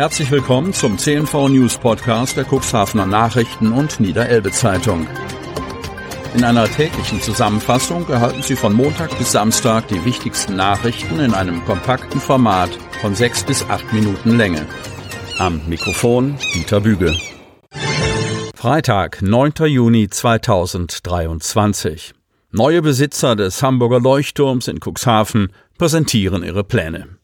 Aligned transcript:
Herzlich 0.00 0.30
willkommen 0.30 0.72
zum 0.72 0.96
CNV 0.96 1.50
News 1.50 1.76
Podcast 1.76 2.34
der 2.34 2.46
Cuxhavener 2.46 3.04
Nachrichten 3.04 3.70
und 3.70 4.00
Niederelbe 4.00 4.50
Zeitung. 4.50 5.06
In 6.34 6.42
einer 6.42 6.64
täglichen 6.64 7.20
Zusammenfassung 7.20 8.08
erhalten 8.08 8.42
Sie 8.42 8.56
von 8.56 8.72
Montag 8.72 9.18
bis 9.18 9.32
Samstag 9.32 9.88
die 9.88 10.02
wichtigsten 10.06 10.56
Nachrichten 10.56 11.20
in 11.20 11.34
einem 11.34 11.62
kompakten 11.66 12.18
Format 12.18 12.70
von 13.02 13.14
sechs 13.14 13.44
bis 13.44 13.62
acht 13.68 13.92
Minuten 13.92 14.38
Länge. 14.38 14.64
Am 15.38 15.60
Mikrofon 15.68 16.38
Dieter 16.54 16.80
Büge. 16.80 17.14
Freitag, 18.54 19.20
9. 19.20 19.52
Juni 19.66 20.08
2023. 20.08 22.14
Neue 22.52 22.80
Besitzer 22.80 23.36
des 23.36 23.62
Hamburger 23.62 24.00
Leuchtturms 24.00 24.66
in 24.66 24.80
Cuxhaven 24.80 25.52
präsentieren 25.76 26.42
ihre 26.42 26.64
Pläne. 26.64 27.20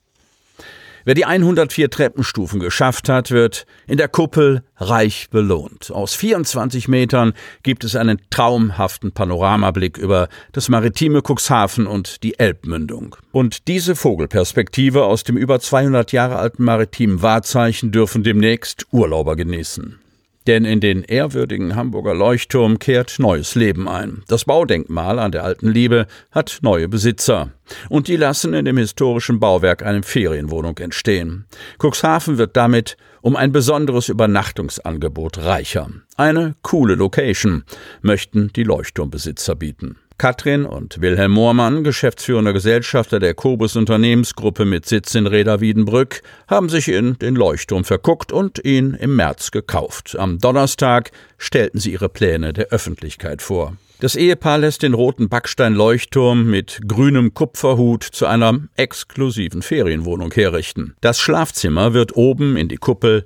Wer 1.07 1.15
die 1.15 1.25
104 1.25 1.89
Treppenstufen 1.89 2.59
geschafft 2.59 3.09
hat, 3.09 3.31
wird 3.31 3.65
in 3.87 3.97
der 3.97 4.09
Kuppel 4.09 4.65
reich 4.77 5.29
belohnt. 5.31 5.93
Aus 5.93 6.17
24 6.17 6.89
Metern 6.89 7.33
gibt 7.63 7.85
es 7.85 7.95
einen 7.95 8.21
traumhaften 8.29 9.13
Panoramablick 9.13 9.99
über 9.99 10.29
das 10.51 10.69
maritime 10.69 11.23
Cuxhaven 11.23 11.87
und 11.87 12.25
die 12.25 12.41
Elbmündung. 12.41 13.15
Und 13.31 13.69
diese 13.69 13.95
Vogelperspektive 13.95 15.05
aus 15.05 15.23
dem 15.23 15.37
über 15.37 15.61
200 15.61 16.11
Jahre 16.11 16.39
alten 16.39 16.65
maritimen 16.65 17.23
Wahrzeichen 17.23 17.93
dürfen 17.93 18.25
demnächst 18.25 18.87
Urlauber 18.91 19.37
genießen. 19.37 20.01
Denn 20.47 20.65
in 20.65 20.81
den 20.81 21.03
ehrwürdigen 21.03 21.75
Hamburger 21.75 22.15
Leuchtturm 22.15 22.79
kehrt 22.79 23.17
neues 23.19 23.55
Leben 23.55 23.89
ein. 23.89 24.23
Das 24.29 24.45
Baudenkmal 24.45 25.19
an 25.19 25.33
der 25.33 25.45
alten 25.45 25.69
Liebe 25.69 26.07
hat 26.31 26.59
neue 26.63 26.89
Besitzer. 26.89 27.51
Und 27.89 28.07
die 28.07 28.17
lassen 28.17 28.55
in 28.55 28.65
dem 28.65 28.77
historischen 28.77 29.41
Bauwerk 29.41 29.85
eine 29.85 30.05
Ferienwohnung 30.05 30.79
entstehen. 30.79 31.47
Cuxhaven 31.83 32.39
wird 32.39 32.57
damit 32.57 32.97
um 33.23 33.35
ein 33.35 33.51
besonderes 33.51 34.09
Übernachtungsangebot 34.09 35.39
reicher. 35.39 35.91
Eine 36.17 36.55
coole 36.63 36.95
Location 36.95 37.65
möchten 38.03 38.53
die 38.55 38.63
Leuchtturmbesitzer 38.63 39.57
bieten. 39.57 39.97
Katrin 40.19 40.65
und 40.65 41.01
Wilhelm 41.01 41.33
Moormann, 41.33 41.85
geschäftsführender 41.85 42.53
Gesellschafter 42.53 43.19
der 43.19 43.35
Kobus 43.35 43.77
Unternehmensgruppe 43.77 44.65
mit 44.65 44.87
Sitz 44.87 45.15
in 45.15 45.27
Reda 45.27 45.61
Wiedenbrück, 45.61 46.23
haben 46.49 46.69
sich 46.69 46.89
in 46.89 47.19
den 47.19 47.35
Leuchtturm 47.37 47.85
verguckt 47.85 48.33
und 48.33 48.65
ihn 48.65 48.95
im 48.95 49.17
März 49.17 49.51
gekauft. 49.51 50.17
Am 50.19 50.39
Donnerstag 50.39 51.11
stellten 51.37 51.81
sie 51.81 51.93
ihre 51.93 52.09
Pläne 52.09 52.53
der 52.53 52.69
Öffentlichkeit 52.69 53.43
vor. 53.43 53.77
Das 53.99 54.15
Ehepaar 54.15 54.59
lässt 54.59 54.83
den 54.83 54.93
roten 54.93 55.31
Backstein-Leuchtturm 55.31 56.45
mit 56.51 56.81
grünem 56.87 57.33
Kupferhut 57.33 58.05
zu 58.05 58.27
einer 58.27 58.61
exklusiven 58.77 59.63
Ferienwohnung 59.63 60.31
herrichten. 60.35 60.95
Das 61.01 61.19
Schlafzimmer 61.19 61.95
wird 61.95 62.15
oben 62.15 62.59
in 62.59 62.69
die 62.69 62.77
Kuppel 62.77 63.25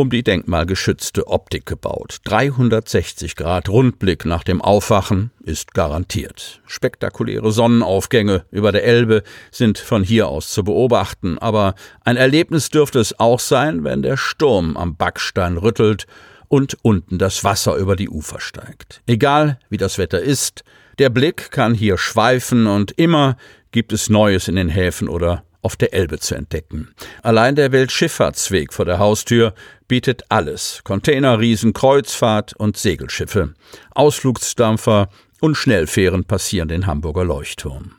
um 0.00 0.10
die 0.10 0.22
denkmalgeschützte 0.22 1.26
Optik 1.26 1.66
gebaut. 1.66 2.18
360 2.24 3.36
Grad 3.36 3.68
Rundblick 3.68 4.24
nach 4.24 4.42
dem 4.42 4.62
Aufwachen 4.62 5.30
ist 5.44 5.74
garantiert. 5.74 6.62
Spektakuläre 6.66 7.52
Sonnenaufgänge 7.52 8.44
über 8.50 8.72
der 8.72 8.84
Elbe 8.84 9.22
sind 9.50 9.78
von 9.78 10.02
hier 10.02 10.28
aus 10.28 10.48
zu 10.48 10.64
beobachten, 10.64 11.38
aber 11.38 11.74
ein 12.04 12.16
Erlebnis 12.16 12.70
dürfte 12.70 12.98
es 12.98 13.20
auch 13.20 13.40
sein, 13.40 13.84
wenn 13.84 14.02
der 14.02 14.16
Sturm 14.16 14.76
am 14.76 14.96
Backstein 14.96 15.58
rüttelt 15.58 16.06
und 16.48 16.78
unten 16.82 17.18
das 17.18 17.44
Wasser 17.44 17.76
über 17.76 17.94
die 17.94 18.08
Ufer 18.08 18.40
steigt. 18.40 19.02
Egal 19.06 19.58
wie 19.68 19.76
das 19.76 19.98
Wetter 19.98 20.20
ist, 20.20 20.64
der 20.98 21.10
Blick 21.10 21.50
kann 21.50 21.74
hier 21.74 21.98
schweifen 21.98 22.66
und 22.66 22.92
immer 22.92 23.36
gibt 23.70 23.92
es 23.92 24.10
Neues 24.10 24.48
in 24.48 24.56
den 24.56 24.68
Häfen 24.68 25.08
oder 25.08 25.44
auf 25.62 25.76
der 25.76 25.92
Elbe 25.94 26.18
zu 26.18 26.34
entdecken. 26.34 26.88
Allein 27.22 27.54
der 27.54 27.72
Weltschifffahrtsweg 27.72 28.72
vor 28.72 28.84
der 28.84 28.98
Haustür 28.98 29.54
bietet 29.88 30.24
alles. 30.28 30.82
Container, 30.84 31.38
Riesen, 31.38 31.72
Kreuzfahrt 31.72 32.54
und 32.54 32.76
Segelschiffe. 32.76 33.54
Ausflugsdampfer 33.94 35.08
und 35.40 35.56
Schnellfähren 35.56 36.24
passieren 36.24 36.68
den 36.68 36.86
Hamburger 36.86 37.24
Leuchtturm. 37.24 37.92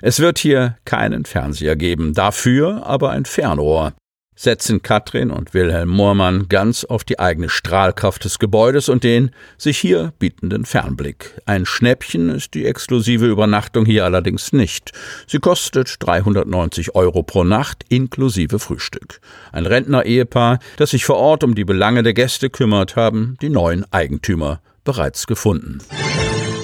Es 0.00 0.20
wird 0.20 0.38
hier 0.38 0.76
keinen 0.84 1.24
Fernseher 1.24 1.76
geben, 1.76 2.12
dafür 2.14 2.86
aber 2.86 3.10
ein 3.10 3.24
Fernrohr 3.24 3.94
setzen 4.36 4.82
Katrin 4.82 5.30
und 5.30 5.54
Wilhelm 5.54 5.88
Moormann 5.88 6.48
ganz 6.48 6.84
auf 6.84 7.04
die 7.04 7.18
eigene 7.18 7.48
Strahlkraft 7.48 8.24
des 8.24 8.38
Gebäudes 8.38 8.88
und 8.88 9.04
den 9.04 9.30
sich 9.58 9.78
hier 9.78 10.12
bietenden 10.18 10.64
Fernblick. 10.64 11.40
Ein 11.46 11.66
Schnäppchen 11.66 12.30
ist 12.30 12.54
die 12.54 12.66
exklusive 12.66 13.26
Übernachtung 13.26 13.86
hier 13.86 14.04
allerdings 14.04 14.52
nicht. 14.52 14.92
Sie 15.26 15.38
kostet 15.38 15.96
390 16.00 16.94
Euro 16.94 17.22
pro 17.22 17.44
Nacht 17.44 17.84
inklusive 17.88 18.58
Frühstück. 18.58 19.20
Ein 19.52 19.66
Rentner-Ehepaar, 19.66 20.58
das 20.76 20.90
sich 20.90 21.04
vor 21.04 21.16
Ort 21.16 21.44
um 21.44 21.54
die 21.54 21.64
Belange 21.64 22.02
der 22.02 22.14
Gäste 22.14 22.50
kümmert, 22.50 22.96
haben 22.96 23.36
die 23.40 23.50
neuen 23.50 23.84
Eigentümer 23.92 24.60
bereits 24.84 25.26
gefunden. 25.26 25.78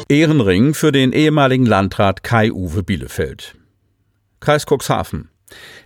Ehrenring 0.09 0.75
für 0.75 0.91
den 0.91 1.12
ehemaligen 1.12 1.66
Landrat 1.66 2.25
Kai-Uwe 2.25 2.82
Bielefeld. 2.82 3.54
Kreis 4.41 4.66
Cuxhaven. 4.66 5.28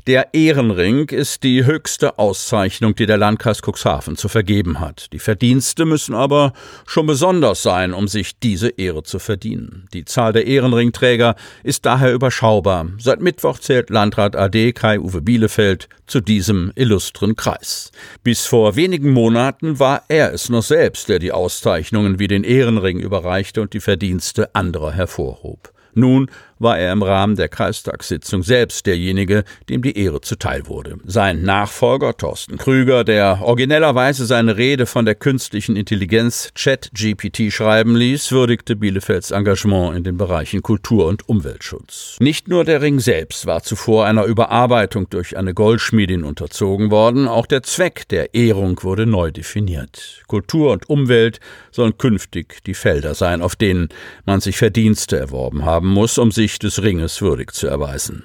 Der 0.06 0.34
Ehrenring 0.34 1.08
ist 1.08 1.44
die 1.44 1.64
höchste 1.64 2.18
Auszeichnung, 2.18 2.94
die 2.94 3.06
der 3.06 3.16
Landkreis 3.16 3.62
Cuxhaven 3.62 4.16
zu 4.16 4.28
vergeben 4.28 4.78
hat. 4.78 5.12
Die 5.14 5.18
Verdienste 5.18 5.86
müssen 5.86 6.14
aber 6.14 6.52
schon 6.86 7.06
besonders 7.06 7.62
sein, 7.62 7.94
um 7.94 8.06
sich 8.06 8.38
diese 8.38 8.68
Ehre 8.68 9.02
zu 9.02 9.18
verdienen. 9.18 9.88
Die 9.94 10.04
Zahl 10.04 10.34
der 10.34 10.46
Ehrenringträger 10.46 11.36
ist 11.62 11.86
daher 11.86 12.12
überschaubar. 12.12 12.86
Seit 12.98 13.22
Mittwoch 13.22 13.58
zählt 13.58 13.88
Landrat 13.88 14.36
AD 14.36 14.74
Kai-Uwe 14.74 15.22
Bielefeld 15.22 15.88
zu 16.06 16.20
diesem 16.20 16.70
illustren 16.74 17.34
Kreis. 17.34 17.90
Bis 18.22 18.44
vor 18.44 18.76
wenigen 18.76 19.10
Monaten 19.10 19.78
war 19.78 20.02
er 20.08 20.34
es 20.34 20.50
noch 20.50 20.62
selbst, 20.62 21.08
der 21.08 21.18
die 21.18 21.32
Auszeichnungen 21.32 22.18
wie 22.18 22.28
den 22.28 22.44
Ehrenring 22.44 22.98
überreichte 22.98 23.62
und 23.62 23.72
die 23.72 23.80
Verdienste 23.80 24.54
anderer 24.54 24.92
hervorhob. 24.92 25.73
Nun 25.94 26.30
war 26.58 26.78
er 26.78 26.92
im 26.92 27.02
Rahmen 27.02 27.36
der 27.36 27.48
Kreistagssitzung 27.48 28.42
selbst 28.42 28.86
derjenige, 28.86 29.44
dem 29.68 29.82
die 29.82 29.98
Ehre 29.98 30.20
zuteil 30.20 30.66
wurde. 30.66 30.96
Sein 31.04 31.42
Nachfolger 31.42 32.16
Thorsten 32.16 32.56
Krüger, 32.58 33.04
der 33.04 33.40
originellerweise 33.42 34.24
seine 34.24 34.56
Rede 34.56 34.86
von 34.86 35.04
der 35.04 35.14
künstlichen 35.14 35.76
Intelligenz 35.76 36.52
ChatGPT 36.54 37.52
schreiben 37.52 37.96
ließ, 37.96 38.32
würdigte 38.32 38.76
Bielefelds 38.76 39.30
Engagement 39.30 39.96
in 39.96 40.04
den 40.04 40.16
Bereichen 40.16 40.62
Kultur 40.62 41.06
und 41.06 41.28
Umweltschutz. 41.28 42.16
Nicht 42.20 42.48
nur 42.48 42.64
der 42.64 42.80
Ring 42.80 43.00
selbst 43.00 43.46
war 43.46 43.62
zuvor 43.62 44.06
einer 44.06 44.24
Überarbeitung 44.24 45.10
durch 45.10 45.36
eine 45.36 45.54
Goldschmiedin 45.54 46.24
unterzogen 46.24 46.90
worden, 46.90 47.28
auch 47.28 47.46
der 47.46 47.62
Zweck 47.62 48.08
der 48.08 48.34
Ehrung 48.34 48.82
wurde 48.82 49.06
neu 49.06 49.30
definiert. 49.30 50.22
Kultur 50.28 50.72
und 50.72 50.88
Umwelt 50.88 51.40
sollen 51.70 51.98
künftig 51.98 52.64
die 52.64 52.74
Felder 52.74 53.14
sein, 53.14 53.42
auf 53.42 53.56
denen 53.56 53.88
man 54.24 54.40
sich 54.40 54.56
Verdienste 54.56 55.18
erworben 55.18 55.64
haben 55.64 55.83
muss, 55.86 56.18
um 56.18 56.30
sich 56.30 56.58
des 56.58 56.82
Ringes 56.82 57.20
würdig 57.22 57.52
zu 57.52 57.66
erweisen. 57.66 58.24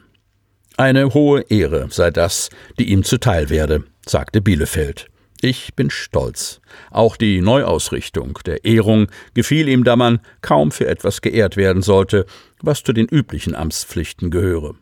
Eine 0.77 1.13
hohe 1.13 1.41
Ehre 1.49 1.87
sei 1.89 2.09
das, 2.09 2.49
die 2.77 2.89
ihm 2.91 3.03
zuteil 3.03 3.49
werde, 3.49 3.83
sagte 4.05 4.41
Bielefeld. 4.41 5.07
Ich 5.41 5.73
bin 5.73 5.89
stolz. 5.89 6.59
Auch 6.91 7.15
die 7.15 7.39
Neuausrichtung 7.39 8.39
der 8.45 8.65
Ehrung 8.65 9.07
gefiel 9.33 9.69
ihm, 9.69 9.85
da 9.85 9.95
man 9.95 10.19
kaum 10.41 10.71
für 10.71 10.87
etwas 10.87 11.21
geehrt 11.21 11.55
werden 11.55 11.81
sollte, 11.81 12.25
was 12.61 12.83
zu 12.83 12.91
den 12.91 13.07
üblichen 13.07 13.55
Amtspflichten 13.55 14.31
gehöre. 14.31 14.75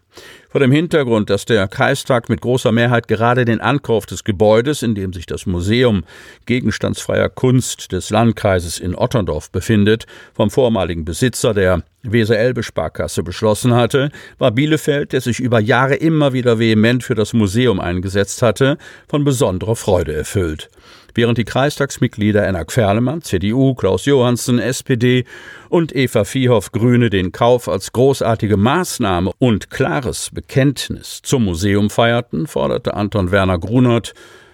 Vor 0.50 0.60
dem 0.60 0.72
Hintergrund, 0.72 1.30
dass 1.30 1.46
der 1.46 1.68
Kreistag 1.68 2.28
mit 2.30 2.42
großer 2.42 2.72
Mehrheit 2.72 3.08
gerade 3.08 3.46
den 3.46 3.62
Ankauf 3.62 4.08
des 4.08 4.24
Gebäudes, 4.24 4.82
in 4.82 4.96
dem 4.96 5.14
sich 5.14 5.28
das 5.28 5.46
Museum 5.46 6.04
gegenstandsfreier 6.48 7.30
Kunst 7.30 7.92
des 7.92 8.10
Landkreises 8.10 8.80
in 8.80 8.96
Otterndorf 8.96 9.52
befindet, 9.52 10.08
vom 10.34 10.50
vormaligen 10.50 11.06
Besitzer 11.06 11.54
der 11.54 11.84
Weser-Elbe-Sparkasse 12.12 13.24
beschlossen 13.24 13.74
hatte, 13.74 14.12
war 14.38 14.52
Bielefeld, 14.52 15.14
der 15.14 15.22
sich 15.22 15.40
über 15.40 15.60
Jahre 15.60 15.96
immer 15.96 16.34
wieder 16.34 16.60
vehement 16.60 17.04
für 17.04 17.16
das 17.16 17.34
Museum 17.34 17.80
eingesetzt 17.80 18.42
hatte, 18.42 18.78
von 19.08 19.24
besonderer 19.24 19.76
Freude 19.76 20.14
erfüllt 20.14 20.70
während 21.18 21.40
die 21.40 21.46
Kreistagsmitglieder 21.46 22.46
Enna 22.46 22.64
Querlemann, 22.64 23.24
CDU, 23.24 23.74
Klaus 23.74 24.06
Johansen, 24.06 24.60
SPD 24.60 25.26
und 25.68 25.94
Eva 25.94 26.24
Viehoff, 26.24 26.72
Grüne, 26.72 27.10
den 27.10 27.32
Kauf 27.32 27.68
als 27.68 27.92
großartige 27.92 28.56
Maßnahme 28.56 29.32
und 29.40 29.70
klares 29.72 30.30
Bekenntnis 30.32 31.22
zum 31.24 31.46
Museum 31.46 31.90
feierten, 31.90 32.48
forderte 32.48 32.94
Anton 32.94 33.32
Werner 33.32 33.58
Grunert, 33.58 34.14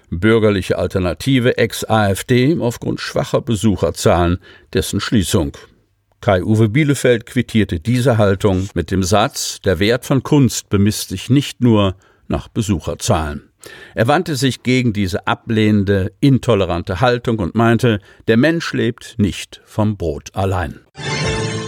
bürgerliche 0.09 0.77
Alternative 0.77 1.57
ex-AfD, 1.57 2.57
aufgrund 2.59 3.01
schwacher 3.01 3.41
Besucherzahlen 3.41 4.39
dessen 4.73 5.01
Schließung. 5.01 5.51
Kai-Uwe 6.23 6.69
Bielefeld 6.69 7.25
quittierte 7.25 7.81
diese 7.81 8.17
Haltung 8.17 8.69
mit 8.75 8.91
dem 8.91 9.03
Satz, 9.03 9.59
der 9.59 9.79
Wert 9.79 10.05
von 10.05 10.23
Kunst 10.23 10.69
bemisst 10.69 11.09
sich 11.09 11.29
nicht 11.29 11.59
nur 11.59 11.97
nach 12.29 12.47
Besucherzahlen. 12.47 13.49
Er 13.93 14.07
wandte 14.07 14.37
sich 14.37 14.63
gegen 14.63 14.93
diese 14.93 15.27
ablehnende, 15.27 16.13
intolerante 16.21 17.01
Haltung 17.01 17.39
und 17.39 17.55
meinte, 17.55 17.99
der 18.29 18.37
Mensch 18.37 18.71
lebt 18.71 19.15
nicht 19.17 19.59
vom 19.65 19.97
Brot 19.97 20.29
allein. 20.33 20.79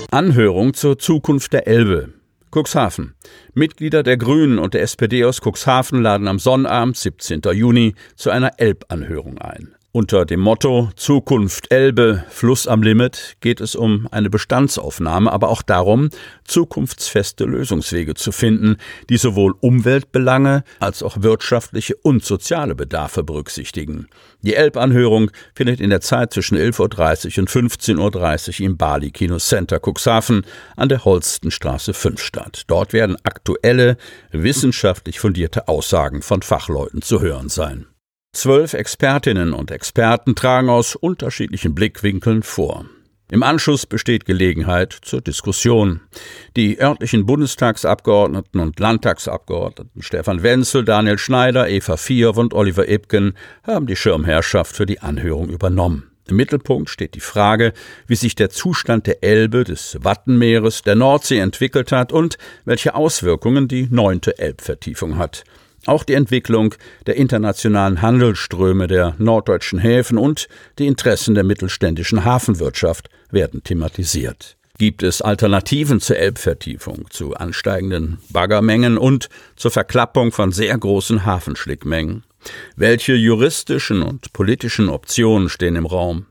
Anhörung 0.09 0.73
zur 0.73 0.97
Zukunft 0.97 1.51
der 1.51 1.67
Elbe. 1.67 2.13
Cuxhaven. 2.49 3.15
Mitglieder 3.55 4.03
der 4.03 4.15
Grünen 4.15 4.57
und 4.57 4.73
der 4.73 4.83
SPD 4.83 5.25
aus 5.25 5.41
Cuxhaven 5.41 6.01
laden 6.01 6.29
am 6.29 6.39
Sonnabend, 6.39 6.95
17. 6.95 7.41
Juni, 7.51 7.93
zu 8.15 8.29
einer 8.29 8.57
Elbanhörung 8.57 9.37
ein. 9.37 9.74
Unter 9.95 10.25
dem 10.25 10.41
Motto 10.41 10.89
Zukunft 10.97 11.71
Elbe, 11.71 12.25
Fluss 12.27 12.67
am 12.67 12.83
Limit 12.83 13.37
geht 13.39 13.61
es 13.61 13.75
um 13.75 14.09
eine 14.11 14.29
Bestandsaufnahme, 14.29 15.31
aber 15.31 15.47
auch 15.47 15.61
darum, 15.61 16.09
zukunftsfeste 16.43 17.45
Lösungswege 17.45 18.13
zu 18.13 18.33
finden, 18.33 18.75
die 19.09 19.15
sowohl 19.15 19.55
Umweltbelange 19.61 20.65
als 20.81 21.01
auch 21.01 21.21
wirtschaftliche 21.21 21.95
und 21.95 22.25
soziale 22.25 22.75
Bedarfe 22.75 23.23
berücksichtigen. 23.23 24.09
Die 24.41 24.55
Elbanhörung 24.55 25.31
findet 25.53 25.79
in 25.79 25.91
der 25.91 26.01
Zeit 26.01 26.33
zwischen 26.33 26.57
11.30 26.57 27.37
Uhr 27.37 27.43
und 27.43 27.49
15.30 27.49 28.59
Uhr 28.59 28.65
im 28.65 28.75
Bali 28.75 29.11
Kino 29.11 29.37
Center 29.37 29.79
Cuxhaven 29.79 30.45
an 30.75 30.89
der 30.89 31.05
Holstenstraße 31.05 31.93
5 31.93 32.21
statt. 32.21 32.63
Dort 32.67 32.91
werden 32.91 33.15
aktuelle, 33.23 33.95
wissenschaftlich 34.33 35.21
fundierte 35.21 35.69
Aussagen 35.69 36.21
von 36.21 36.41
Fachleuten 36.41 37.01
zu 37.01 37.21
hören 37.21 37.47
sein. 37.47 37.87
Zwölf 38.35 38.73
Expertinnen 38.73 39.53
und 39.53 39.71
Experten 39.71 40.35
tragen 40.35 40.67
aus 40.67 40.97
unterschiedlichen 40.97 41.73
Blickwinkeln 41.73 42.43
vor. 42.43 42.85
Im 43.31 43.43
Anschluss 43.43 43.85
besteht 43.85 44.25
Gelegenheit 44.25 44.91
zur 44.91 45.21
Diskussion. 45.21 46.01
Die 46.57 46.81
örtlichen 46.81 47.25
Bundestagsabgeordneten 47.25 48.59
und 48.59 48.77
Landtagsabgeordneten 48.77 50.01
Stefan 50.01 50.43
Wenzel, 50.43 50.83
Daniel 50.83 51.17
Schneider, 51.17 51.69
Eva 51.69 51.95
Vierw 51.95 52.37
und 52.37 52.53
Oliver 52.53 52.89
Ibken 52.89 53.37
haben 53.63 53.87
die 53.87 53.95
Schirmherrschaft 53.95 54.75
für 54.75 54.85
die 54.85 54.99
Anhörung 54.99 55.47
übernommen. 55.47 56.11
Im 56.27 56.35
Mittelpunkt 56.35 56.89
steht 56.89 57.15
die 57.15 57.21
Frage, 57.21 57.71
wie 58.05 58.15
sich 58.15 58.35
der 58.35 58.49
Zustand 58.49 59.07
der 59.07 59.23
Elbe, 59.23 59.63
des 59.63 59.97
Wattenmeeres, 60.01 60.81
der 60.81 60.95
Nordsee 60.95 61.39
entwickelt 61.39 61.93
hat 61.93 62.11
und 62.11 62.37
welche 62.65 62.95
Auswirkungen 62.95 63.69
die 63.69 63.87
neunte 63.89 64.37
Elbvertiefung 64.37 65.17
hat. 65.17 65.45
Auch 65.85 66.03
die 66.03 66.13
Entwicklung 66.13 66.75
der 67.05 67.15
internationalen 67.15 68.01
Handelsströme 68.01 68.87
der 68.87 69.15
norddeutschen 69.17 69.79
Häfen 69.79 70.17
und 70.17 70.47
die 70.79 70.87
Interessen 70.87 71.35
der 71.35 71.43
mittelständischen 71.43 72.25
Hafenwirtschaft 72.25 73.09
werden 73.31 73.63
thematisiert. 73.63 74.57
Gibt 74.77 75.03
es 75.03 75.21
Alternativen 75.21 76.01
zur 76.01 76.17
Elbvertiefung, 76.17 77.05
zu 77.09 77.33
ansteigenden 77.35 78.17
Baggermengen 78.29 78.97
und 78.97 79.29
zur 79.55 79.71
Verklappung 79.71 80.33
von 80.33 80.51
sehr 80.51 80.77
großen 80.77 81.25
Hafenschlickmengen? 81.25 82.23
Welche 82.75 83.13
juristischen 83.13 84.01
und 84.01 84.33
politischen 84.33 84.89
Optionen 84.89 85.49
stehen 85.49 85.77
im 85.77 85.85
Raum? 85.85 86.25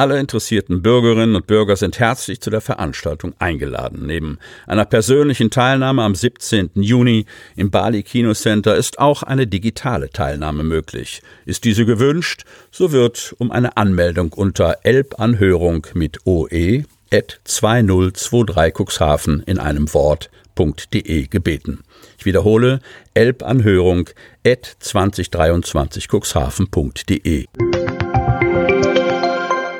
Alle 0.00 0.18
interessierten 0.18 0.80
Bürgerinnen 0.80 1.36
und 1.36 1.46
Bürger 1.46 1.76
sind 1.76 1.98
herzlich 1.98 2.40
zu 2.40 2.48
der 2.48 2.62
Veranstaltung 2.62 3.34
eingeladen. 3.38 4.06
Neben 4.06 4.38
einer 4.66 4.86
persönlichen 4.86 5.50
Teilnahme 5.50 6.02
am 6.04 6.14
17. 6.14 6.70
Juni 6.76 7.26
im 7.54 7.70
Bali 7.70 8.02
Kino 8.02 8.32
Center 8.32 8.76
ist 8.76 8.98
auch 8.98 9.22
eine 9.22 9.46
digitale 9.46 10.08
Teilnahme 10.08 10.62
möglich. 10.62 11.20
Ist 11.44 11.64
diese 11.64 11.84
gewünscht, 11.84 12.46
so 12.70 12.92
wird 12.92 13.34
um 13.36 13.50
eine 13.50 13.76
Anmeldung 13.76 14.32
unter 14.32 14.78
Elbanhörung 14.84 15.86
mit 15.92 16.24
OE 16.24 16.84
at 17.12 17.38
2023 17.44 18.72
Cuxhaven 18.72 19.42
in 19.44 19.58
einem 19.58 19.92
Wort.de 19.92 21.26
gebeten. 21.26 21.80
Ich 22.16 22.24
wiederhole, 22.24 22.80
elbanhörung 23.12 24.08
at 24.46 24.76
2023 24.80 26.08
cuxhaven.de. 26.08 27.44